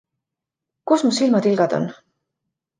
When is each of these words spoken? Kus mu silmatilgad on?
Kus 0.93 1.05
mu 1.09 1.13
silmatilgad 1.19 1.79
on? 1.81 1.89